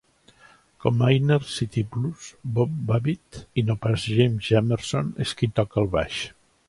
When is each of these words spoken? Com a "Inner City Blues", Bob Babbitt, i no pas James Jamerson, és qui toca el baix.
Com 0.85 1.03
a 1.07 1.09
"Inner 1.15 1.37
City 1.55 1.83
Blues", 1.95 2.25
Bob 2.55 2.73
Babbitt, 2.87 3.39
i 3.63 3.65
no 3.67 3.79
pas 3.85 4.07
James 4.17 4.49
Jamerson, 4.51 5.13
és 5.27 5.35
qui 5.43 5.51
toca 5.61 5.83
el 5.85 5.93
baix. 5.99 6.19